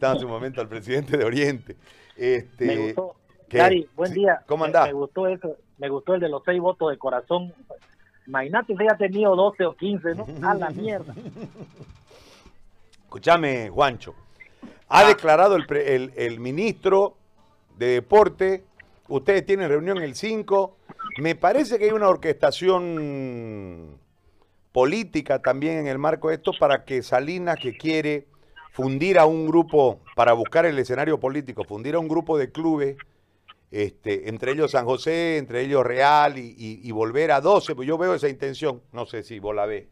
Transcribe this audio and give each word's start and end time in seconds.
entrevistando 0.00 0.16
hace 0.16 0.24
un 0.24 0.30
momento 0.30 0.60
al 0.60 0.68
presidente 0.68 1.16
de 1.16 1.24
Oriente. 1.24 1.76
Este, 2.16 2.66
me 2.66 2.76
gustó. 2.76 3.14
Gary, 3.48 3.88
buen 3.96 4.12
día. 4.12 4.42
¿Cómo 4.46 4.64
andás? 4.64 4.86
Me, 4.86 4.92
gustó 4.92 5.26
eso, 5.26 5.56
me 5.78 5.88
gustó 5.88 6.14
el 6.14 6.20
de 6.20 6.28
los 6.28 6.42
seis 6.44 6.60
votos 6.60 6.90
de 6.90 6.98
corazón. 6.98 7.52
Imagínate 8.26 8.76
si 8.76 8.82
haya 8.82 8.96
tenido 8.96 9.34
12 9.34 9.64
o 9.66 9.74
15, 9.74 10.14
¿no? 10.14 10.26
A 10.48 10.54
la 10.54 10.70
mierda. 10.70 11.14
Escúchame, 13.02 13.70
Juancho. 13.70 14.14
Ha 14.88 15.00
ah. 15.00 15.08
declarado 15.08 15.56
el, 15.56 15.66
el, 15.76 16.12
el 16.16 16.38
ministro 16.38 17.16
de 17.76 17.86
Deporte, 17.88 18.64
ustedes 19.08 19.44
tienen 19.44 19.68
reunión 19.68 19.98
el 19.98 20.14
5, 20.14 20.76
me 21.18 21.34
parece 21.34 21.78
que 21.78 21.86
hay 21.86 21.90
una 21.90 22.08
orquestación 22.08 23.98
política 24.70 25.40
también 25.40 25.78
en 25.78 25.86
el 25.88 25.98
marco 25.98 26.28
de 26.28 26.36
esto 26.36 26.52
para 26.58 26.84
que 26.84 27.02
Salinas, 27.02 27.56
que 27.60 27.76
quiere 27.76 28.29
fundir 28.72 29.18
a 29.18 29.26
un 29.26 29.46
grupo, 29.46 30.00
para 30.14 30.32
buscar 30.32 30.66
el 30.66 30.78
escenario 30.78 31.18
político, 31.18 31.64
fundir 31.64 31.94
a 31.94 31.98
un 31.98 32.08
grupo 32.08 32.38
de 32.38 32.50
clubes, 32.50 32.96
este, 33.70 34.28
entre 34.28 34.52
ellos 34.52 34.72
San 34.72 34.84
José, 34.84 35.36
entre 35.36 35.62
ellos 35.62 35.84
Real, 35.84 36.38
y, 36.38 36.90
volver 36.90 37.32
a 37.32 37.40
12, 37.40 37.74
pues 37.74 37.86
yo 37.86 37.98
veo 37.98 38.14
esa 38.14 38.28
intención, 38.28 38.82
no 38.92 39.06
sé 39.06 39.22
si 39.22 39.38
vos 39.38 39.54
la 39.54 39.66
ves, 39.66 39.86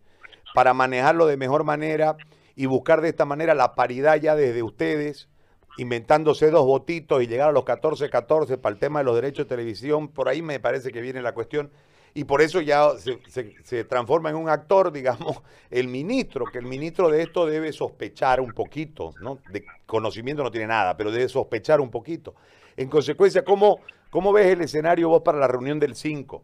para 0.55 0.75
manejarlo 0.75 1.27
de 1.27 1.37
mejor 1.37 1.65
manera 1.65 2.17
y 2.57 2.67
buscar 2.67 3.01
de 3.01 3.11
esta 3.11 3.25
manera 3.25 3.55
la 3.55 3.75
paridad 3.75 4.17
ya 4.17 4.35
desde 4.35 4.63
ustedes, 4.63 5.29
inventándose 5.77 6.51
dos 6.51 6.67
votitos 6.67 7.23
y 7.23 7.29
llegar 7.29 7.51
a 7.51 7.53
los 7.53 7.65
14-14 7.65 8.59
para 8.59 8.73
el 8.73 8.81
tema 8.81 8.99
de 8.99 9.05
los 9.05 9.15
derechos 9.15 9.47
de 9.47 9.57
televisión, 9.57 10.09
por 10.09 10.29
ahí 10.29 10.43
me 10.43 10.59
parece 10.59 10.91
que 10.91 11.01
viene 11.01 11.23
la 11.23 11.35
cuestión 11.35 11.71
y 12.19 12.25
por 12.25 12.43
eso 12.43 12.61
ya 12.61 12.89
se, 12.99 13.85
transforma 13.85 14.31
en 14.31 14.35
un 14.35 14.49
actor, 14.49 14.91
digamos, 14.93 15.41
el 15.71 15.87
ministro, 15.87 16.47
que 16.47 16.59
el 16.59 16.67
ministro 16.67 17.11
de 17.11 17.23
esto 17.23 17.47
debe 17.47 17.73
sospechar 17.73 18.41
un 18.41 18.51
poquito, 18.51 19.13
¿no? 19.21 19.39
De 19.53 19.65
conocimiento 19.87 20.43
no 20.43 20.51
tiene 20.51 20.67
nada, 20.67 20.97
pero 20.97 21.13
debe 21.13 21.29
sospechar 21.29 21.81
un 21.81 21.93
poquito. 21.93 22.35
En 22.77 22.89
consecuencia, 22.89 23.45
¿cómo, 23.45 23.79
cómo 24.11 24.33
ves 24.33 24.47
el 24.47 24.63
escenario 24.63 25.09
vos 25.09 25.23
para 25.23 25.39
la 25.39 25.47
reunión 25.47 25.79
del 25.79 25.95
5? 25.95 26.43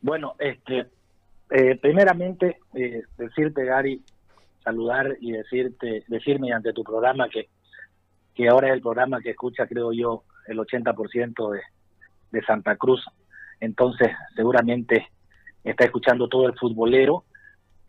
Bueno, 0.00 0.34
este, 0.40 0.86
eh, 1.50 1.78
primeramente, 1.80 2.58
eh, 2.74 3.02
decirte, 3.16 3.64
Gary, 3.64 4.02
saludar 4.64 5.16
y 5.20 5.30
decirte, 5.30 6.02
decirme 6.08 6.52
ante 6.52 6.72
tu 6.72 6.82
programa 6.82 7.28
que, 7.28 7.48
que 8.34 8.48
ahora 8.48 8.70
es 8.70 8.74
el 8.74 8.82
programa 8.82 9.20
que 9.20 9.30
escucha, 9.30 9.68
creo 9.68 9.92
yo, 9.92 10.24
el 10.48 10.58
80% 10.58 11.52
de, 11.52 11.60
de 12.32 12.44
Santa 12.44 12.74
Cruz 12.74 13.06
entonces 13.64 14.10
seguramente 14.34 15.08
está 15.64 15.84
escuchando 15.84 16.28
todo 16.28 16.46
el 16.46 16.58
futbolero, 16.58 17.24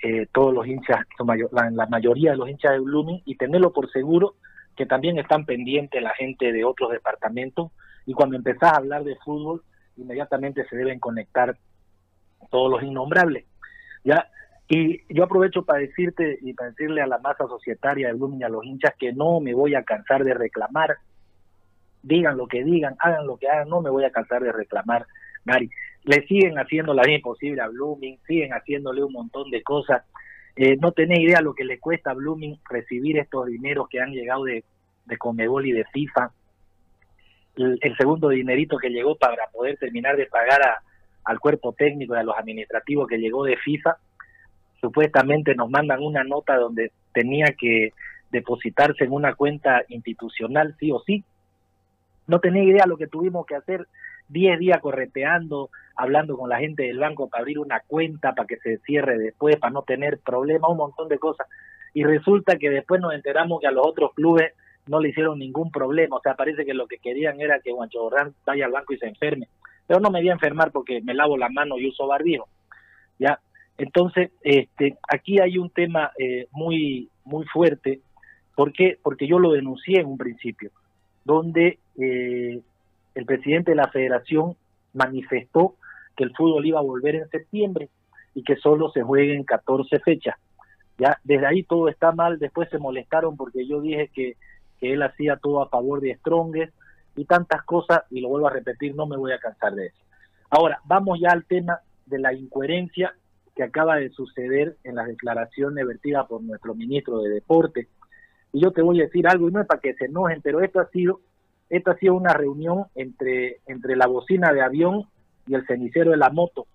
eh, 0.01 0.27
todos 0.31 0.53
los 0.53 0.65
hinchas, 0.67 1.05
la, 1.51 1.85
mayoría 1.87 2.31
de 2.31 2.37
los 2.37 2.49
hinchas 2.49 2.73
de 2.73 2.79
Blooming, 2.79 3.21
y 3.25 3.35
tenerlo 3.35 3.71
por 3.71 3.91
seguro 3.91 4.35
que 4.75 4.85
también 4.85 5.17
están 5.17 5.45
pendientes 5.45 6.01
la 6.01 6.13
gente 6.13 6.51
de 6.51 6.65
otros 6.65 6.91
departamentos, 6.91 7.71
y 8.05 8.13
cuando 8.13 8.35
empezás 8.35 8.73
a 8.73 8.77
hablar 8.77 9.03
de 9.03 9.15
fútbol, 9.17 9.63
inmediatamente 9.97 10.65
se 10.69 10.75
deben 10.75 10.99
conectar 10.99 11.57
todos 12.49 12.69
los 12.69 12.83
innombrables. 12.83 13.45
¿ya? 14.03 14.29
Y 14.67 15.01
yo 15.13 15.23
aprovecho 15.23 15.63
para 15.63 15.79
decirte 15.79 16.37
y 16.41 16.53
para 16.53 16.69
decirle 16.69 17.01
a 17.01 17.07
la 17.07 17.19
masa 17.19 17.47
societaria 17.47 18.07
de 18.07 18.13
Blooming 18.13 18.43
a 18.43 18.49
los 18.49 18.65
hinchas 18.65 18.93
que 18.97 19.13
no 19.13 19.39
me 19.39 19.53
voy 19.53 19.75
a 19.75 19.83
cansar 19.83 20.23
de 20.23 20.33
reclamar, 20.33 20.97
digan 22.03 22.37
lo 22.37 22.47
que 22.47 22.63
digan, 22.63 22.95
hagan 22.99 23.25
lo 23.25 23.37
que 23.37 23.47
hagan, 23.47 23.69
no 23.69 23.81
me 23.81 23.89
voy 23.89 24.03
a 24.05 24.11
cansar 24.11 24.43
de 24.43 24.51
reclamar 24.51 25.07
Gary. 25.45 25.69
Le 26.03 26.25
siguen 26.27 26.57
haciendo 26.57 26.93
la 26.93 27.03
vida 27.03 27.15
imposible 27.15 27.61
a 27.61 27.67
Blooming, 27.67 28.19
siguen 28.27 28.51
haciéndole 28.51 29.03
un 29.03 29.13
montón 29.13 29.49
de 29.49 29.63
cosas. 29.63 30.03
Eh, 30.55 30.77
no 30.79 30.91
tenés 30.91 31.19
idea 31.19 31.41
lo 31.41 31.53
que 31.53 31.63
le 31.63 31.79
cuesta 31.79 32.11
a 32.11 32.13
Blooming 32.13 32.59
recibir 32.69 33.17
estos 33.17 33.47
dineros 33.47 33.87
que 33.89 33.99
han 33.99 34.11
llegado 34.11 34.43
de, 34.43 34.63
de 35.05 35.17
Comebol 35.17 35.65
y 35.65 35.71
de 35.71 35.85
FIFA. 35.85 36.31
El, 37.55 37.95
segundo 37.97 38.29
dinerito 38.29 38.77
que 38.77 38.89
llegó 38.89 39.15
para 39.15 39.47
poder 39.47 39.77
terminar 39.77 40.17
de 40.17 40.25
pagar 40.25 40.61
a, 40.61 40.81
al 41.23 41.39
cuerpo 41.39 41.73
técnico 41.73 42.15
y 42.15 42.17
a 42.17 42.23
los 42.23 42.37
administrativos 42.37 43.08
que 43.08 43.17
llegó 43.17 43.45
de 43.45 43.55
FIFA, 43.58 43.97
supuestamente 44.81 45.55
nos 45.55 45.70
mandan 45.70 46.03
una 46.03 46.23
nota 46.23 46.58
donde 46.58 46.91
tenía 47.14 47.55
que 47.58 47.93
depositarse 48.31 49.05
en 49.05 49.14
una 49.14 49.33
cuenta 49.36 49.83
institucional 49.87 50.75
sí 50.80 50.91
o 50.91 50.99
sí. 50.99 51.23
No 52.27 52.39
tenía 52.39 52.64
idea 52.64 52.86
lo 52.86 52.97
que 52.97 53.08
tuvimos 53.08 53.45
que 53.45 53.55
hacer 53.55 53.87
10 54.30 54.59
días 54.59 54.80
correteando, 54.81 55.69
hablando 55.95 56.37
con 56.37 56.49
la 56.49 56.59
gente 56.59 56.83
del 56.83 56.99
banco 56.99 57.30
para 57.30 57.41
abrir 57.41 57.59
una 57.59 57.80
cuenta, 57.81 58.33
para 58.33 58.47
que 58.47 58.58
se 58.58 58.77
cierre 58.80 59.17
después, 59.17 59.58
para 59.58 59.71
no 59.71 59.83
tener 59.83 60.19
problemas, 60.19 60.71
un 60.71 60.77
montón 60.77 61.08
de 61.08 61.19
cosas. 61.19 61.47
Y 61.93 62.03
resulta 62.03 62.58
que 62.58 62.69
después 62.69 62.99
nos 62.99 63.14
enteramos 63.14 63.61
que 63.61 63.67
a 63.67 63.71
los 63.71 63.85
otros 63.85 64.14
clubes 64.14 64.53
no 64.87 64.99
le 64.99 65.09
hicieron 65.09 65.39
ningún 65.39 65.71
problema. 65.71 66.17
O 66.17 66.21
sea, 66.21 66.35
parece 66.35 66.65
que 66.65 66.73
lo 66.73 66.87
que 66.87 66.97
querían 66.97 67.39
era 67.39 67.59
que 67.59 67.71
Juancho 67.71 68.02
Borrán 68.02 68.33
vaya 68.45 68.65
al 68.65 68.71
banco 68.71 68.93
y 68.93 68.97
se 68.97 69.08
enferme. 69.08 69.47
Pero 69.87 69.99
no 69.99 70.09
me 70.09 70.19
voy 70.19 70.30
a 70.30 70.33
enfermar 70.33 70.71
porque 70.71 71.02
me 71.02 71.14
lavo 71.14 71.37
la 71.37 71.49
mano 71.49 71.77
y 71.77 71.87
uso 71.87 72.08
barbijo. 72.08 72.47
¿Ya? 73.17 73.39
Entonces, 73.77 74.31
este, 74.41 74.97
aquí 75.08 75.39
hay 75.39 75.58
un 75.58 75.69
tema 75.69 76.11
eh, 76.17 76.47
muy, 76.52 77.09
muy 77.23 77.45
fuerte. 77.45 78.02
¿Por 78.55 78.71
qué? 78.71 78.97
Porque 79.02 79.27
yo 79.27 79.39
lo 79.39 79.52
denuncié 79.52 79.99
en 79.99 80.08
un 80.08 80.17
principio, 80.17 80.71
donde 81.25 81.80
eh, 81.97 82.61
el 83.15 83.26
presidente 83.26 83.71
de 83.71 83.77
la 83.77 83.89
federación 83.89 84.55
manifestó 84.93 85.76
que 86.15 86.23
el 86.23 86.36
fútbol 86.36 86.65
iba 86.65 86.80
a 86.80 86.83
volver 86.83 87.15
en 87.15 87.30
septiembre 87.30 87.89
y 88.33 88.43
que 88.43 88.58
solo 88.58 88.92
se 88.92 89.02
jueguen 89.02 89.43
14 89.43 89.99
fechas. 89.99 90.36
Ya 90.98 91.20
desde 91.23 91.45
ahí 91.45 91.64
todo 91.64 91.89
está 91.89 92.11
mal, 92.11 92.39
después 92.39 92.70
se 92.70 92.77
molestaron 92.77 93.36
porque 93.36 93.65
yo 93.67 93.81
dije 93.81 94.09
que, 94.14 94.37
él 94.81 95.02
hacía 95.02 95.37
todo 95.37 95.64
a 95.64 95.70
favor 95.70 95.99
de 95.99 96.14
Strongest 96.15 96.71
y 97.15 97.26
tantas 97.26 97.64
cosas, 97.64 98.02
y 98.11 98.21
lo 98.21 98.30
vuelvo 98.30 98.48
a 98.48 98.52
repetir, 98.52 98.93
no 98.93 99.08
me 99.08 99.17
voy 99.17 99.32
a 99.32 99.39
cansar 99.39 99.73
de 99.73 99.87
eso. 99.87 99.97
Ahora, 100.52 100.80
vamos 100.83 101.20
ya 101.20 101.32
al 101.32 101.45
tema 101.45 101.80
de 102.05 102.20
la 102.20 102.32
incoherencia 102.33 103.15
que 103.55 103.64
acaba 103.64 103.95
de 103.95 104.11
suceder 104.11 104.76
en 104.83 104.95
las 104.95 105.08
declaraciones 105.08 105.87
vertidas 105.87 106.27
por 106.27 106.43
nuestro 106.43 106.76
ministro 106.76 107.21
de 107.21 107.32
Deporte. 107.32 107.87
Y 108.53 108.61
yo 108.61 108.71
te 108.73 108.83
voy 108.83 109.02
a 109.02 109.05
decir 109.05 109.27
algo, 109.27 109.49
y 109.49 109.53
no 109.53 109.61
es 109.61 109.65
para 109.65 109.82
que 109.82 109.95
se 109.95 110.05
enojen, 110.05 110.42
pero 110.43 110.61
esto 110.61 110.80
ha 110.80 110.89
sido 110.89 111.21
esta 111.70 111.92
ha 111.92 111.98
sido 111.98 112.15
una 112.15 112.33
reunión 112.33 112.86
entre, 112.95 113.59
entre 113.67 113.95
la 113.95 114.08
bocina 114.08 114.53
de 114.53 114.61
avión 114.61 115.05
y 115.48 115.55
el 115.55 115.65
cenicero 115.65 116.11
de 116.11 116.17
la 116.17 116.30
moto. 116.30 116.67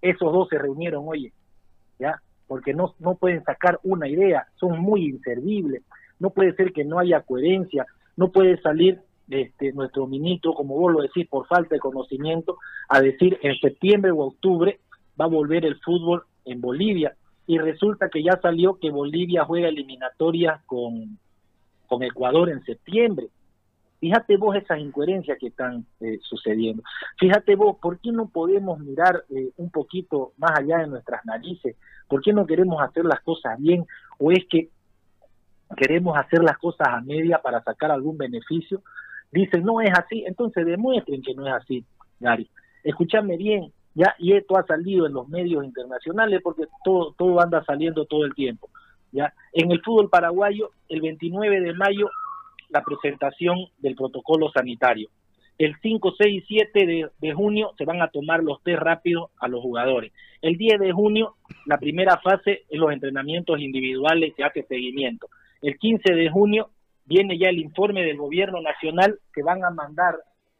Esos 0.00 0.32
dos 0.32 0.48
se 0.48 0.58
reunieron, 0.58 1.04
oye, 1.06 1.32
¿ya? 1.98 2.20
Porque 2.46 2.74
no, 2.74 2.94
no 2.98 3.14
pueden 3.16 3.44
sacar 3.44 3.78
una 3.82 4.08
idea, 4.08 4.46
son 4.56 4.80
muy 4.80 5.04
inservibles. 5.04 5.82
No 6.18 6.30
puede 6.30 6.54
ser 6.54 6.72
que 6.72 6.84
no 6.84 6.98
haya 6.98 7.20
coherencia, 7.20 7.86
no 8.16 8.30
puede 8.30 8.60
salir 8.60 9.00
este, 9.28 9.72
nuestro 9.72 10.06
ministro, 10.06 10.54
como 10.54 10.76
vos 10.76 10.92
lo 10.92 11.02
decís, 11.02 11.28
por 11.28 11.46
falta 11.46 11.74
de 11.74 11.80
conocimiento, 11.80 12.58
a 12.88 13.00
decir 13.00 13.38
en 13.42 13.56
septiembre 13.58 14.10
o 14.10 14.18
octubre 14.18 14.80
va 15.18 15.26
a 15.26 15.28
volver 15.28 15.64
el 15.64 15.78
fútbol 15.80 16.24
en 16.44 16.60
Bolivia. 16.60 17.14
Y 17.46 17.58
resulta 17.58 18.08
que 18.08 18.22
ya 18.22 18.38
salió 18.40 18.78
que 18.78 18.90
Bolivia 18.90 19.44
juega 19.44 19.68
eliminatoria 19.68 20.62
con, 20.66 21.18
con 21.86 22.02
Ecuador 22.02 22.50
en 22.50 22.62
septiembre. 22.64 23.28
Fíjate 24.00 24.38
vos 24.38 24.56
esas 24.56 24.78
incoherencias 24.78 25.38
que 25.38 25.48
están 25.48 25.84
eh, 26.00 26.18
sucediendo. 26.22 26.82
Fíjate 27.18 27.54
vos, 27.54 27.76
¿por 27.80 27.98
qué 28.00 28.10
no 28.12 28.28
podemos 28.28 28.78
mirar 28.80 29.24
eh, 29.28 29.50
un 29.58 29.70
poquito 29.70 30.32
más 30.38 30.52
allá 30.58 30.78
de 30.78 30.86
nuestras 30.86 31.24
narices? 31.26 31.76
¿Por 32.08 32.22
qué 32.22 32.32
no 32.32 32.46
queremos 32.46 32.82
hacer 32.82 33.04
las 33.04 33.20
cosas 33.20 33.60
bien? 33.60 33.84
¿O 34.18 34.32
es 34.32 34.46
que 34.48 34.70
queremos 35.76 36.16
hacer 36.16 36.42
las 36.42 36.56
cosas 36.56 36.88
a 36.88 37.02
media 37.02 37.42
para 37.42 37.62
sacar 37.62 37.90
algún 37.90 38.16
beneficio? 38.16 38.82
Dicen, 39.30 39.64
no 39.64 39.82
es 39.82 39.90
así, 39.96 40.24
entonces 40.26 40.64
demuestren 40.64 41.20
que 41.20 41.34
no 41.34 41.46
es 41.46 41.52
así, 41.52 41.84
Gary. 42.18 42.48
Escúchame 42.82 43.36
bien, 43.36 43.70
ya, 43.94 44.14
y 44.18 44.32
esto 44.32 44.56
ha 44.56 44.66
salido 44.66 45.06
en 45.06 45.12
los 45.12 45.28
medios 45.28 45.62
internacionales 45.62 46.40
porque 46.42 46.64
todo, 46.82 47.12
todo 47.18 47.38
anda 47.40 47.62
saliendo 47.64 48.06
todo 48.06 48.24
el 48.24 48.34
tiempo. 48.34 48.70
Ya, 49.12 49.34
en 49.52 49.70
el 49.70 49.82
fútbol 49.82 50.08
paraguayo, 50.08 50.70
el 50.88 51.02
29 51.02 51.60
de 51.60 51.74
mayo 51.74 52.08
la 52.70 52.82
presentación 52.82 53.66
del 53.78 53.94
protocolo 53.94 54.50
sanitario. 54.50 55.08
El 55.58 55.76
5, 55.82 56.14
6 56.16 56.42
y 56.42 56.46
7 56.46 57.10
de, 57.20 57.32
junio 57.34 57.74
se 57.76 57.84
van 57.84 58.00
a 58.00 58.08
tomar 58.08 58.42
los 58.42 58.62
test 58.62 58.80
rápidos 58.80 59.30
a 59.38 59.46
los 59.46 59.60
jugadores. 59.60 60.10
El 60.40 60.56
10 60.56 60.80
de 60.80 60.92
junio, 60.92 61.36
la 61.66 61.76
primera 61.76 62.16
fase 62.16 62.64
es 62.70 62.78
los 62.78 62.90
entrenamientos 62.92 63.60
individuales, 63.60 64.32
se 64.36 64.42
hace 64.42 64.62
seguimiento. 64.62 65.28
El 65.60 65.76
15 65.76 66.14
de 66.14 66.30
junio 66.30 66.70
viene 67.04 67.36
ya 67.36 67.50
el 67.50 67.58
informe 67.58 68.02
del 68.04 68.16
gobierno 68.16 68.62
nacional 68.62 69.18
que 69.34 69.42
van 69.42 69.62
a 69.62 69.70
mandar 69.70 70.14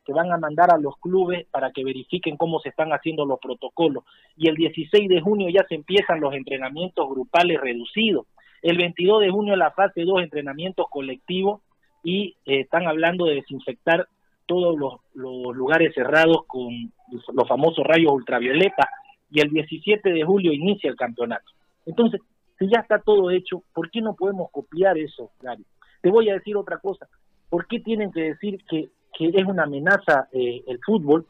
que 0.04 0.12
van 0.12 0.32
a 0.32 0.38
mandar 0.38 0.72
a 0.72 0.78
los 0.78 0.96
clubes 0.96 1.46
para 1.50 1.70
que 1.70 1.84
verifiquen 1.84 2.36
cómo 2.36 2.58
se 2.60 2.70
están 2.70 2.90
haciendo 2.90 3.24
los 3.24 3.38
protocolos. 3.38 4.04
Y 4.36 4.48
el 4.48 4.56
16 4.56 5.08
de 5.08 5.20
junio 5.20 5.48
ya 5.50 5.64
se 5.68 5.74
empiezan 5.76 6.20
los 6.20 6.34
entrenamientos 6.34 7.08
grupales 7.08 7.60
reducidos. 7.60 8.26
El 8.60 8.76
22 8.76 9.20
de 9.20 9.30
junio 9.30 9.56
la 9.56 9.70
fase 9.70 10.02
2, 10.04 10.22
entrenamientos 10.22 10.86
colectivos 10.90 11.60
y 12.02 12.36
eh, 12.46 12.60
están 12.60 12.86
hablando 12.86 13.26
de 13.26 13.36
desinfectar 13.36 14.06
todos 14.46 14.76
los, 14.78 15.00
lugares 15.14 15.94
cerrados 15.94 16.44
con 16.46 16.92
los 17.32 17.48
famosos 17.48 17.84
rayos 17.86 18.12
ultravioleta 18.12 18.88
y 19.30 19.40
el 19.40 19.50
17 19.50 20.12
de 20.12 20.24
julio 20.24 20.52
inicia 20.52 20.90
el 20.90 20.96
campeonato. 20.96 21.50
Entonces, 21.86 22.20
si 22.58 22.68
ya 22.68 22.80
está 22.80 22.98
todo 22.98 23.30
hecho, 23.30 23.62
¿por 23.72 23.90
qué 23.90 24.00
no 24.00 24.14
podemos 24.14 24.50
copiar 24.50 24.98
eso, 24.98 25.30
Gary? 25.40 25.64
te 26.00 26.10
voy 26.10 26.28
a 26.30 26.34
decir 26.34 26.56
otra 26.56 26.78
cosa. 26.78 27.08
¿Por 27.48 27.66
qué 27.66 27.80
tienen 27.80 28.12
que 28.12 28.22
decir 28.22 28.64
que, 28.68 28.90
es 29.18 29.46
una 29.46 29.64
amenaza 29.64 30.28
eh, 30.32 30.62
el 30.66 30.78
fútbol? 30.84 31.26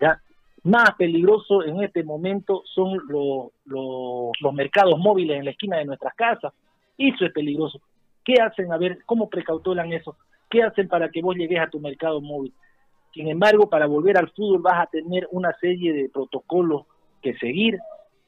¿Ya? 0.00 0.20
Más 0.64 0.94
peligroso 0.96 1.64
en 1.64 1.82
este 1.82 2.02
momento 2.02 2.62
son 2.74 2.98
los, 3.08 3.52
los, 3.64 4.54
mercados 4.54 4.98
móviles 4.98 5.38
en 5.38 5.44
la 5.44 5.52
esquina 5.52 5.76
de 5.78 5.84
nuestras 5.84 6.14
casas. 6.14 6.52
Eso 6.96 7.24
es 7.24 7.32
peligroso. 7.32 7.80
¿Qué 8.28 8.42
hacen? 8.42 8.70
A 8.70 8.76
ver, 8.76 8.98
¿cómo 9.06 9.30
precautolan 9.30 9.90
eso? 9.90 10.18
¿Qué 10.50 10.62
hacen 10.62 10.86
para 10.86 11.08
que 11.08 11.22
vos 11.22 11.34
llegues 11.34 11.60
a 11.60 11.70
tu 11.70 11.80
mercado 11.80 12.20
móvil? 12.20 12.52
Sin 13.14 13.26
embargo, 13.26 13.70
para 13.70 13.86
volver 13.86 14.18
al 14.18 14.28
fútbol 14.32 14.60
vas 14.60 14.82
a 14.82 14.90
tener 14.90 15.26
una 15.30 15.50
serie 15.62 15.94
de 15.94 16.10
protocolos 16.10 16.82
que 17.22 17.32
seguir, 17.38 17.78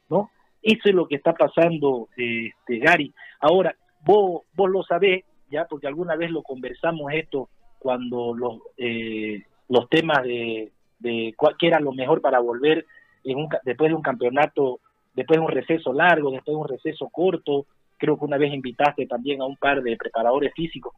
¿no? 0.08 0.30
Eso 0.62 0.88
es 0.88 0.94
lo 0.94 1.06
que 1.06 1.16
está 1.16 1.34
pasando, 1.34 2.08
este, 2.16 2.78
Gary. 2.78 3.12
Ahora, 3.40 3.76
vos, 4.02 4.44
vos 4.54 4.70
lo 4.70 4.82
sabés, 4.84 5.22
ya, 5.50 5.66
porque 5.66 5.86
alguna 5.86 6.16
vez 6.16 6.30
lo 6.30 6.42
conversamos 6.42 7.12
esto 7.12 7.50
cuando 7.78 8.32
los, 8.34 8.56
eh, 8.78 9.42
los 9.68 9.86
temas 9.90 10.22
de, 10.22 10.72
de 10.98 11.34
cuál 11.36 11.56
era 11.60 11.78
lo 11.78 11.92
mejor 11.92 12.22
para 12.22 12.38
volver 12.40 12.86
en 13.22 13.36
un, 13.36 13.48
después 13.64 13.90
de 13.90 13.96
un 13.96 14.02
campeonato, 14.02 14.80
después 15.12 15.38
de 15.38 15.44
un 15.44 15.52
receso 15.52 15.92
largo, 15.92 16.30
después 16.30 16.56
de 16.56 16.62
un 16.62 16.68
receso 16.68 17.10
corto. 17.10 17.66
Creo 18.00 18.18
que 18.18 18.24
una 18.24 18.38
vez 18.38 18.52
invitaste 18.52 19.06
también 19.06 19.40
a 19.40 19.46
un 19.46 19.56
par 19.56 19.82
de 19.82 19.96
preparadores 19.96 20.52
físicos. 20.54 20.94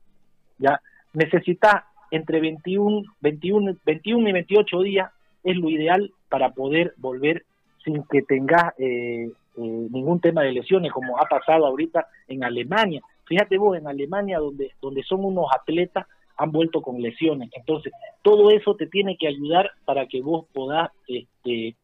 Ya 0.58 0.81
necesitas 1.12 1.84
entre 2.10 2.40
21, 2.40 3.02
21, 3.20 3.76
21 3.84 4.28
y 4.28 4.32
28 4.32 4.81
días 4.81 5.10
es 5.43 5.56
lo 5.56 5.69
ideal 5.69 6.10
para 6.28 6.50
poder 6.50 6.94
volver 6.96 7.44
sin 7.84 8.04
que 8.04 8.22
tengas 8.22 8.72
eh, 8.78 9.28
eh, 9.56 9.88
ningún 9.90 10.20
tema 10.20 10.43
de 10.43 10.52
lesiones, 10.52 10.93
como 10.93 11.19
ha 11.19 11.25
pasado 11.25 11.66
ahorita 11.66 12.06
en 12.28 12.44
Alemania. 12.44 13.02
Fíjate 13.26 13.58
vos, 13.58 13.76
en 13.76 13.88
Alemania, 13.88 14.38
donde, 14.38 14.72
donde 14.81 15.02
son 15.02 15.25
unos 15.25 15.46
atletas, 15.58 16.06
han 16.37 16.52
vuelto 16.52 16.81
con 16.81 17.00
lesiones. 17.00 17.50
Entonces, 17.55 17.93
todo 18.22 18.50
eso 18.50 18.75
te 18.76 18.87
tiene 18.87 19.16
que 19.16 19.28
ayudar 19.28 19.70
para 19.84 20.06
que 20.06 20.20
vos 20.22 20.46
podás 20.52 20.90
este, 21.06 21.76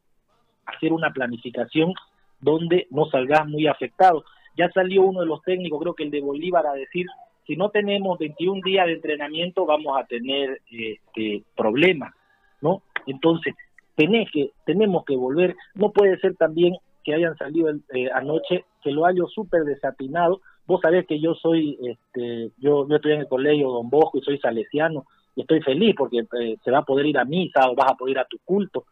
hacer 0.67 0.93
una 0.93 1.13
planificación 1.13 1.95
donde 2.41 2.87
no 2.91 3.07
salgas 3.07 3.47
muy 3.47 3.67
afectado. 3.67 4.25
Ya 4.59 4.69
salió 4.73 5.03
uno 5.05 5.21
de 5.21 5.27
los 5.27 5.41
técnicos, 5.43 5.81
creo 5.81 5.95
que 5.95 6.03
el 6.03 6.11
de 6.11 6.21
Bolívar, 6.21 6.67
a 6.67 6.73
decir, 6.73 7.07
si 7.47 7.57
no 7.57 7.71
tenemos 7.71 8.19
21 8.19 8.61
días 8.65 8.87
de 8.87 8.95
entrenamiento, 8.95 9.65
vamos 9.65 9.97
a 9.99 10.05
tener 10.05 10.61
este, 10.71 11.45
problemas, 11.57 12.13
¿no? 12.61 12.83
Entonces, 13.07 13.55
tenés 13.95 14.29
que, 14.33 14.51
tenemos 14.67 15.05
que 15.05 15.17
volver, 15.17 15.55
no 15.75 15.93
puede 15.93 16.19
ser 16.19 16.35
también 16.37 16.77
que 17.05 17.15
hayan 17.15 17.37
salido 17.37 17.71
eh, 17.71 18.11
anoche, 18.13 18.65
que 18.83 18.91
lo 18.91 19.07
hayan 19.07 19.27
súper 19.29 19.63
desatinado, 19.63 20.41
vos 20.67 20.81
sabés 20.83 21.07
que 21.07 21.21
yo 21.21 21.35
soy, 21.35 21.79
este, 21.83 22.51
yo, 22.59 22.87
yo 22.87 22.97
estoy 22.97 23.13
en 23.13 23.21
el 23.21 23.29
colegio 23.29 23.71
Don 23.71 23.89
Bosco 23.89 24.19
y 24.19 24.23
soy 24.23 24.39
salesiano, 24.39 25.07
y 25.35 25.43
estoy 25.43 25.63
feliz 25.63 25.95
porque 25.97 26.27
eh, 26.39 26.57
se 26.65 26.71
va 26.71 26.79
a 26.79 26.85
poder 26.85 27.07
ir 27.07 27.17
a 27.17 27.25
misa 27.25 27.71
o 27.71 27.77
vas 27.77 27.93
a 27.93 27.95
poder 27.95 28.17
ir 28.17 28.19
a 28.19 28.27
tu 28.27 28.39
culto, 28.45 28.85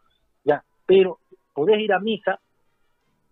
ya, 0.45 0.63
pero 0.85 1.19
podés 1.53 1.79
ir 1.79 1.93
a 1.93 1.99
misa 1.99 2.39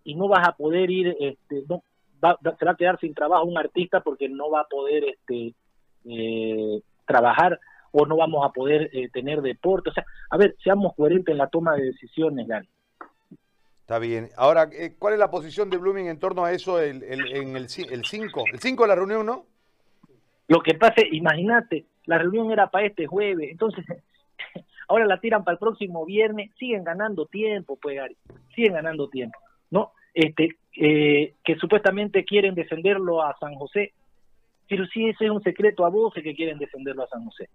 y 0.04 0.14
no 0.14 0.28
vas 0.28 0.46
a 0.46 0.52
poder 0.52 0.90
ir, 0.90 1.16
este, 1.18 1.64
no, 1.68 1.82
va, 2.24 2.38
se 2.58 2.64
va 2.64 2.72
a 2.72 2.76
quedar 2.76 2.98
sin 3.00 3.14
trabajo 3.14 3.44
un 3.44 3.58
artista 3.58 4.00
porque 4.00 4.28
no 4.28 4.50
va 4.50 4.60
a 4.60 4.68
poder 4.68 5.04
este, 5.04 5.54
eh, 6.04 6.80
trabajar 7.06 7.58
o 7.92 8.06
no 8.06 8.16
vamos 8.16 8.44
a 8.44 8.52
poder 8.52 8.90
eh, 8.92 9.08
tener 9.10 9.40
deporte. 9.42 9.90
O 9.90 9.92
sea, 9.92 10.04
a 10.30 10.36
ver, 10.36 10.56
seamos 10.62 10.94
coherentes 10.94 11.32
en 11.32 11.38
la 11.38 11.48
toma 11.48 11.74
de 11.76 11.84
decisiones, 11.84 12.46
Gary. 12.46 12.68
Está 13.80 13.98
bien. 13.98 14.30
Ahora, 14.36 14.68
eh, 14.72 14.94
¿cuál 14.98 15.14
es 15.14 15.20
la 15.20 15.30
posición 15.30 15.70
de 15.70 15.76
Blooming 15.76 16.08
en 16.08 16.18
torno 16.18 16.44
a 16.44 16.52
eso 16.52 16.80
el, 16.80 17.02
en 17.04 17.56
el 17.56 17.68
5? 17.68 18.44
El 18.52 18.58
5 18.58 18.82
de 18.82 18.88
la 18.88 18.94
reunión, 18.96 19.24
¿no? 19.24 19.46
Lo 20.48 20.60
que 20.60 20.74
pasa, 20.74 21.02
imagínate, 21.10 21.86
la 22.04 22.18
reunión 22.18 22.50
era 22.50 22.68
para 22.68 22.86
este 22.86 23.06
jueves, 23.06 23.50
entonces 23.50 23.84
ahora 24.88 25.06
la 25.06 25.20
tiran 25.20 25.44
para 25.44 25.54
el 25.54 25.58
próximo 25.58 26.04
viernes, 26.04 26.50
siguen 26.58 26.84
ganando 26.84 27.26
tiempo, 27.26 27.76
pues, 27.80 27.96
Gary, 27.96 28.16
siguen 28.54 28.74
ganando 28.74 29.08
tiempo, 29.08 29.38
¿no? 29.70 29.92
Este, 30.14 30.56
eh, 30.76 31.32
que 31.44 31.56
supuestamente 31.56 32.24
quieren 32.24 32.54
defenderlo 32.54 33.22
a 33.22 33.36
San 33.38 33.54
José, 33.54 33.92
pero 34.68 34.86
si 34.86 35.08
ese 35.08 35.24
es 35.24 35.30
un 35.30 35.42
secreto 35.42 35.86
a 35.86 35.90
voces 35.90 36.22
que 36.22 36.34
quieren 36.34 36.58
defenderlo 36.58 37.04
a 37.04 37.08
San 37.08 37.24
José. 37.24 37.48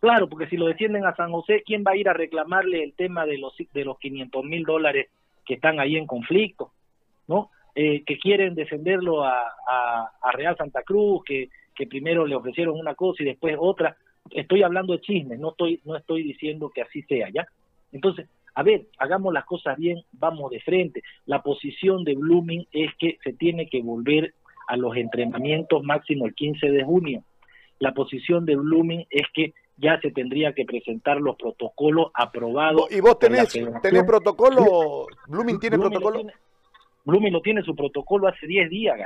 Claro, 0.00 0.28
porque 0.28 0.48
si 0.48 0.56
lo 0.56 0.66
defienden 0.66 1.04
a 1.06 1.14
San 1.14 1.30
José, 1.30 1.62
¿quién 1.64 1.84
va 1.86 1.92
a 1.92 1.96
ir 1.96 2.08
a 2.08 2.12
reclamarle 2.12 2.82
el 2.82 2.92
tema 2.94 3.24
de 3.24 3.38
los, 3.38 3.54
de 3.72 3.84
los 3.84 3.98
500 3.98 4.44
mil 4.44 4.64
dólares 4.64 5.08
que 5.44 5.54
están 5.54 5.80
ahí 5.80 5.96
en 5.96 6.06
conflicto? 6.06 6.72
¿No? 7.28 7.50
Eh, 7.74 8.04
que 8.04 8.18
quieren 8.18 8.54
defenderlo 8.54 9.24
a, 9.24 9.38
a, 9.68 10.32
Real 10.32 10.56
Santa 10.56 10.82
Cruz, 10.82 11.22
que, 11.24 11.50
que 11.74 11.86
primero 11.86 12.26
le 12.26 12.34
ofrecieron 12.34 12.78
una 12.78 12.94
cosa 12.94 13.22
y 13.22 13.26
después 13.26 13.56
otra. 13.58 13.96
Estoy 14.30 14.62
hablando 14.62 14.92
de 14.92 15.00
chismes, 15.00 15.38
no 15.38 15.50
estoy, 15.50 15.80
no 15.84 15.96
estoy 15.96 16.22
diciendo 16.22 16.70
que 16.74 16.82
así 16.82 17.02
sea, 17.02 17.28
¿ya? 17.30 17.46
Entonces, 17.92 18.28
a 18.56 18.62
ver, 18.62 18.86
hagamos 18.98 19.34
las 19.34 19.44
cosas 19.44 19.76
bien, 19.76 20.02
vamos 20.12 20.50
de 20.50 20.60
frente. 20.60 21.02
La 21.26 21.42
posición 21.42 22.04
de 22.04 22.14
Blooming 22.14 22.66
es 22.72 22.90
que 22.98 23.18
se 23.22 23.34
tiene 23.34 23.68
que 23.68 23.82
volver 23.82 24.32
a 24.66 24.78
los 24.78 24.96
entrenamientos 24.96 25.84
máximo 25.84 26.24
el 26.24 26.34
15 26.34 26.70
de 26.70 26.82
junio. 26.82 27.22
La 27.80 27.92
posición 27.92 28.46
de 28.46 28.56
Blooming 28.56 29.06
es 29.10 29.26
que 29.34 29.52
ya 29.76 30.00
se 30.00 30.10
tendría 30.10 30.54
que 30.54 30.64
presentar 30.64 31.20
los 31.20 31.36
protocolos 31.36 32.10
aprobados. 32.14 32.90
¿Y 32.90 33.02
vos 33.02 33.18
tenés, 33.18 33.52
tenés 33.82 34.04
protocolo? 34.04 35.06
¿Blooming 35.28 35.60
tiene 35.60 35.78
protocolo? 35.78 36.22
Blooming 37.04 37.34
lo 37.34 37.42
tiene 37.42 37.62
su 37.62 37.76
protocolo 37.76 38.26
hace 38.26 38.46
10 38.46 38.70
días, 38.70 38.96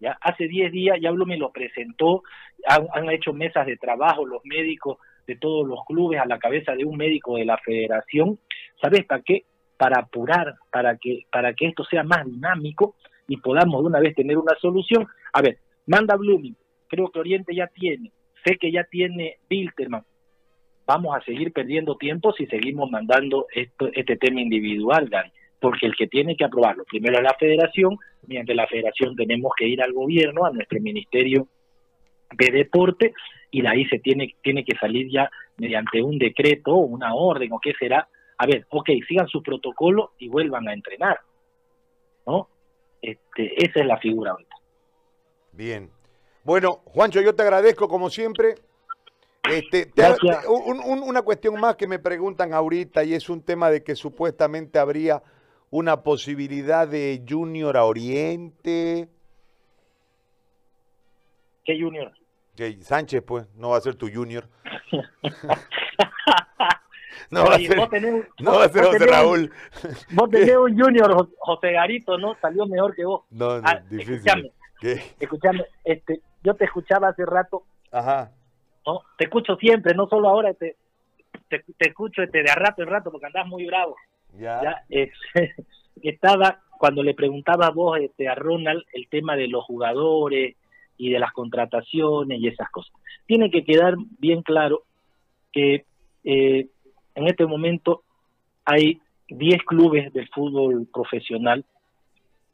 Ya 0.00 0.16
hace 0.22 0.48
10 0.48 0.72
días 0.72 0.98
ya 0.98 1.10
Blooming 1.10 1.40
lo 1.40 1.52
presentó, 1.52 2.22
han, 2.66 2.88
han, 2.94 3.10
hecho 3.10 3.34
mesas 3.34 3.66
de 3.66 3.76
trabajo 3.76 4.24
los 4.24 4.42
médicos 4.46 4.96
de 5.26 5.36
todos 5.36 5.66
los 5.66 5.80
clubes 5.86 6.20
a 6.20 6.26
la 6.26 6.38
cabeza 6.38 6.72
de 6.72 6.84
un 6.84 6.96
médico 6.96 7.36
de 7.36 7.44
la 7.44 7.58
federación. 7.58 8.38
¿Sabes 8.80 9.04
para 9.04 9.22
qué? 9.22 9.44
Para 9.76 10.00
apurar, 10.00 10.54
para 10.70 10.96
que, 10.96 11.24
para 11.30 11.52
que 11.54 11.66
esto 11.66 11.84
sea 11.84 12.02
más 12.02 12.24
dinámico 12.24 12.94
y 13.28 13.38
podamos 13.38 13.82
de 13.82 13.86
una 13.88 14.00
vez 14.00 14.14
tener 14.14 14.38
una 14.38 14.54
solución. 14.60 15.06
A 15.32 15.42
ver, 15.42 15.58
manda 15.86 16.16
Blooming, 16.16 16.56
creo 16.88 17.10
que 17.10 17.18
Oriente 17.18 17.54
ya 17.54 17.66
tiene, 17.66 18.12
sé 18.44 18.56
que 18.56 18.70
ya 18.70 18.84
tiene 18.84 19.36
Bilterman. 19.48 20.04
Vamos 20.86 21.16
a 21.16 21.24
seguir 21.24 21.52
perdiendo 21.52 21.96
tiempo 21.96 22.32
si 22.32 22.46
seguimos 22.46 22.90
mandando 22.90 23.46
esto, 23.52 23.90
este 23.92 24.16
tema 24.16 24.40
individual, 24.40 25.08
Dani, 25.10 25.30
porque 25.58 25.86
el 25.86 25.96
que 25.96 26.06
tiene 26.06 26.36
que 26.36 26.44
aprobarlo 26.44 26.84
primero 26.84 27.16
es 27.16 27.24
la 27.24 27.34
federación, 27.34 27.96
mientras 28.28 28.56
la 28.56 28.68
federación 28.68 29.16
tenemos 29.16 29.52
que 29.56 29.66
ir 29.66 29.82
al 29.82 29.92
gobierno, 29.92 30.44
a 30.44 30.52
nuestro 30.52 30.80
ministerio 30.80 31.48
de 32.30 32.50
deporte, 32.52 33.14
y 33.56 33.62
de 33.62 33.68
ahí 33.68 33.86
se 33.86 33.98
tiene, 33.98 34.36
tiene 34.42 34.66
que 34.66 34.76
salir 34.76 35.10
ya 35.10 35.30
mediante 35.56 36.02
un 36.02 36.18
decreto 36.18 36.72
o 36.72 36.80
una 36.80 37.14
orden 37.14 37.50
o 37.54 37.58
qué 37.58 37.72
será. 37.78 38.06
A 38.36 38.44
ver, 38.44 38.66
ok, 38.68 38.90
sigan 39.08 39.28
su 39.28 39.42
protocolo 39.42 40.12
y 40.18 40.28
vuelvan 40.28 40.68
a 40.68 40.74
entrenar, 40.74 41.20
¿no? 42.26 42.50
Este, 43.00 43.64
esa 43.64 43.80
es 43.80 43.86
la 43.86 43.96
figura 43.96 44.32
ahorita. 44.32 44.56
Bien, 45.52 45.90
bueno, 46.44 46.82
Juancho, 46.84 47.22
yo 47.22 47.34
te 47.34 47.44
agradezco 47.44 47.88
como 47.88 48.10
siempre. 48.10 48.56
Este, 49.50 49.90
una 50.84 51.22
cuestión 51.22 51.58
más 51.58 51.76
que 51.76 51.86
me 51.86 51.98
preguntan 51.98 52.52
ahorita 52.52 53.04
y 53.04 53.14
es 53.14 53.30
un 53.30 53.40
tema 53.40 53.70
de 53.70 53.82
que 53.82 53.94
supuestamente 53.94 54.78
habría 54.78 55.22
una 55.70 56.02
posibilidad 56.02 56.86
de 56.86 57.24
Junior 57.26 57.74
a 57.78 57.84
Oriente. 57.84 59.08
¿Qué 61.64 61.80
Junior? 61.80 62.12
Que 62.56 62.82
Sánchez, 62.82 63.22
pues, 63.22 63.46
no 63.56 63.70
va 63.70 63.76
a 63.76 63.80
ser 63.80 63.96
tu 63.96 64.10
Junior. 64.10 64.48
no 67.30 67.44
va 67.44 67.56
a 67.56 67.58
ser, 67.58 67.76
no 68.40 68.58
va 68.58 68.64
a 68.64 68.68
ser 68.68 68.84
José 68.84 69.06
Raúl. 69.06 69.52
vos 70.12 70.30
tenés 70.30 70.56
un 70.60 70.78
Junior, 70.78 71.28
José 71.38 71.72
Garito, 71.72 72.16
¿no? 72.18 72.36
Salió 72.40 72.66
mejor 72.66 72.94
que 72.94 73.04
vos. 73.04 73.24
No, 73.30 73.60
no, 73.60 73.68
ah, 73.68 73.80
difícil. 73.90 74.52
Escuchame, 75.20 75.66
este, 75.84 76.22
yo 76.42 76.54
te 76.54 76.64
escuchaba 76.64 77.08
hace 77.08 77.26
rato. 77.26 77.64
Ajá. 77.92 78.32
¿no? 78.86 79.02
Te 79.18 79.24
escucho 79.24 79.56
siempre, 79.56 79.94
no 79.94 80.08
solo 80.08 80.28
ahora, 80.28 80.54
te, 80.54 80.76
te, 81.48 81.62
escucho 81.78 82.22
este, 82.22 82.42
de 82.42 82.50
a 82.50 82.54
rato 82.54 82.82
en 82.82 82.88
rato 82.88 83.10
porque 83.10 83.26
andás 83.26 83.46
muy 83.46 83.66
bravo. 83.66 83.96
Ya. 84.38 84.84
estaba, 86.02 86.60
cuando 86.78 87.02
le 87.02 87.14
preguntaba 87.14 87.66
a 87.66 87.70
vos 87.70 87.98
este, 88.00 88.28
a 88.28 88.34
Ronald 88.34 88.84
el 88.92 89.08
tema 89.08 89.36
de 89.36 89.48
los 89.48 89.64
jugadores 89.64 90.56
y 90.96 91.10
de 91.10 91.18
las 91.18 91.32
contrataciones 91.32 92.40
y 92.40 92.48
esas 92.48 92.70
cosas. 92.70 92.92
Tiene 93.26 93.50
que 93.50 93.64
quedar 93.64 93.96
bien 94.18 94.42
claro 94.42 94.82
que 95.52 95.84
eh, 96.24 96.68
en 97.14 97.26
este 97.26 97.46
momento 97.46 98.02
hay 98.64 99.00
10 99.28 99.62
clubes 99.64 100.12
del 100.12 100.28
fútbol 100.28 100.86
profesional 100.92 101.64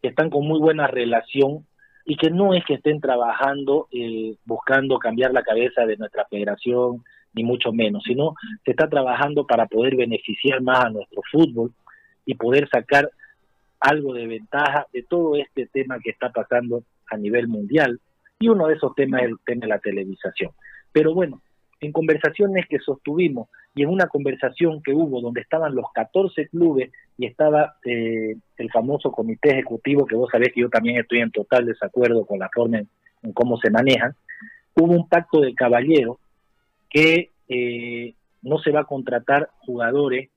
que 0.00 0.08
están 0.08 0.30
con 0.30 0.46
muy 0.46 0.58
buena 0.58 0.86
relación 0.86 1.66
y 2.04 2.16
que 2.16 2.30
no 2.30 2.54
es 2.54 2.64
que 2.64 2.74
estén 2.74 3.00
trabajando 3.00 3.88
eh, 3.92 4.34
buscando 4.44 4.98
cambiar 4.98 5.32
la 5.32 5.42
cabeza 5.42 5.86
de 5.86 5.96
nuestra 5.96 6.26
federación, 6.26 7.04
ni 7.34 7.44
mucho 7.44 7.72
menos, 7.72 8.02
sino 8.04 8.34
se 8.64 8.72
está 8.72 8.88
trabajando 8.88 9.46
para 9.46 9.66
poder 9.66 9.96
beneficiar 9.96 10.60
más 10.60 10.84
a 10.84 10.90
nuestro 10.90 11.22
fútbol 11.30 11.72
y 12.26 12.34
poder 12.34 12.68
sacar 12.68 13.10
algo 13.80 14.14
de 14.14 14.26
ventaja 14.26 14.86
de 14.92 15.02
todo 15.02 15.36
este 15.36 15.66
tema 15.66 15.98
que 16.02 16.10
está 16.10 16.30
pasando 16.30 16.82
a 17.10 17.16
nivel 17.16 17.48
mundial. 17.48 18.00
Y 18.42 18.48
uno 18.48 18.66
de 18.66 18.74
esos 18.74 18.92
temas 18.96 19.22
es 19.22 19.28
el 19.28 19.38
tema 19.46 19.60
de 19.60 19.66
la 19.68 19.78
televisación. 19.78 20.50
Pero 20.90 21.14
bueno, 21.14 21.40
en 21.80 21.92
conversaciones 21.92 22.66
que 22.68 22.80
sostuvimos 22.80 23.48
y 23.72 23.84
en 23.84 23.88
una 23.88 24.08
conversación 24.08 24.82
que 24.82 24.92
hubo 24.92 25.20
donde 25.20 25.42
estaban 25.42 25.76
los 25.76 25.84
14 25.94 26.48
clubes 26.48 26.90
y 27.16 27.26
estaba 27.26 27.76
eh, 27.84 28.34
el 28.56 28.70
famoso 28.72 29.12
comité 29.12 29.50
ejecutivo, 29.50 30.06
que 30.06 30.16
vos 30.16 30.28
sabés 30.28 30.52
que 30.52 30.62
yo 30.62 30.68
también 30.68 30.96
estoy 30.96 31.20
en 31.20 31.30
total 31.30 31.66
desacuerdo 31.66 32.26
con 32.26 32.40
la 32.40 32.50
forma 32.52 32.78
en, 32.78 33.32
cómo 33.32 33.58
se 33.58 33.70
manejan, 33.70 34.16
hubo 34.74 34.92
un 34.92 35.08
pacto 35.08 35.40
de 35.40 35.54
caballero 35.54 36.18
que 36.90 37.30
eh, 37.48 38.14
no 38.42 38.58
se 38.58 38.72
va 38.72 38.80
a 38.80 38.86
contratar 38.86 39.50
jugadores 39.60 40.30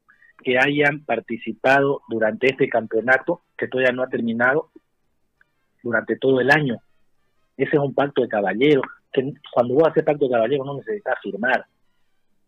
que 0.43 0.59
hayan 0.59 1.03
participado 1.05 2.03
durante 2.07 2.51
este 2.51 2.69
campeonato, 2.69 3.41
que 3.57 3.67
todavía 3.67 3.93
no 3.93 4.03
ha 4.03 4.09
terminado, 4.09 4.69
durante 5.81 6.17
todo 6.17 6.39
el 6.39 6.51
año. 6.51 6.77
Ese 7.57 7.75
es 7.75 7.81
un 7.81 7.93
pacto 7.93 8.21
de 8.21 8.27
caballero, 8.27 8.81
que 9.11 9.33
cuando 9.53 9.75
vos 9.75 9.87
haces 9.87 10.03
pacto 10.03 10.25
de 10.25 10.31
caballero 10.31 10.65
no 10.65 10.77
necesitas 10.77 11.15
firmar, 11.21 11.65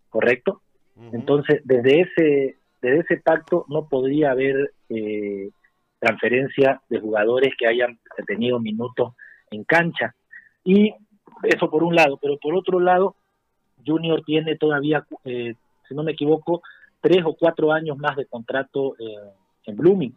¿correcto? 0.10 0.62
Entonces, 1.12 1.62
desde 1.64 2.02
ese, 2.02 2.58
desde 2.82 3.00
ese 3.00 3.18
pacto 3.18 3.66
no 3.70 3.88
podría 3.88 4.32
haber 4.32 4.74
eh, 4.90 5.50
transferencia 6.00 6.82
de 6.90 7.00
jugadores 7.00 7.54
que 7.58 7.68
hayan 7.68 8.00
tenido 8.26 8.60
minutos 8.60 9.14
en 9.52 9.64
cancha. 9.64 10.16
Y 10.64 10.94
eso 11.44 11.70
por 11.70 11.84
un 11.84 11.96
lado, 11.96 12.18
pero 12.22 12.38
por 12.38 12.56
otro 12.56 12.80
lado, 12.80 13.16
Junior 13.86 14.24
tiene 14.26 14.56
todavía, 14.56 15.06
eh, 15.24 15.54
si 15.88 15.94
no 15.94 16.04
me 16.04 16.14
equivoco, 16.14 16.62
tres 17.00 17.24
o 17.26 17.34
cuatro 17.34 17.72
años 17.72 17.98
más 17.98 18.16
de 18.16 18.26
contrato 18.26 18.96
eh, 19.00 19.32
en 19.66 19.76
Blooming. 19.76 20.16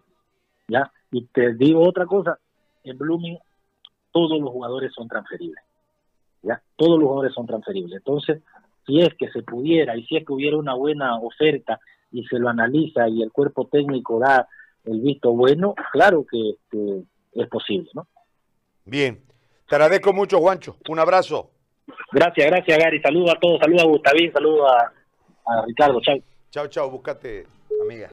¿ya? 0.68 0.90
Y 1.12 1.26
te 1.26 1.54
digo 1.54 1.86
otra 1.86 2.06
cosa, 2.06 2.38
en 2.84 2.96
Blooming 2.96 3.38
todos 4.12 4.40
los 4.40 4.50
jugadores 4.50 4.92
son 4.94 5.08
transferibles. 5.08 5.62
¿ya? 6.42 6.62
Todos 6.76 6.98
los 6.98 7.08
jugadores 7.08 7.34
son 7.34 7.46
transferibles. 7.46 7.96
Entonces, 7.96 8.42
si 8.86 9.00
es 9.00 9.14
que 9.14 9.30
se 9.30 9.42
pudiera 9.42 9.96
y 9.96 10.04
si 10.06 10.16
es 10.16 10.26
que 10.26 10.32
hubiera 10.32 10.56
una 10.56 10.74
buena 10.74 11.18
oferta 11.18 11.80
y 12.12 12.24
se 12.24 12.38
lo 12.38 12.48
analiza 12.48 13.08
y 13.08 13.22
el 13.22 13.30
cuerpo 13.30 13.68
técnico 13.70 14.18
da 14.18 14.48
el 14.84 15.00
visto 15.00 15.32
bueno, 15.32 15.74
claro 15.92 16.24
que, 16.30 16.54
es 17.32 17.48
posible, 17.48 17.88
¿no? 17.94 18.08
Bien. 18.84 19.20
Te 19.68 19.76
agradezco 19.76 20.12
mucho, 20.12 20.40
Juancho. 20.40 20.76
Un 20.88 20.98
abrazo. 20.98 21.50
Gracias, 22.10 22.46
gracias, 22.46 22.78
Gary. 22.78 23.00
Saludos 23.00 23.34
a 23.36 23.38
todos. 23.38 23.60
Saludos 23.60 23.82
a 23.84 23.86
Gustavín, 23.86 24.32
saludos 24.32 24.68
a, 24.68 25.52
a 25.52 25.66
Ricardo. 25.66 26.00
Chao. 26.00 26.16
Chao, 26.50 26.66
chao. 26.66 26.90
Búscate, 26.90 27.46
amiga. 27.80 28.08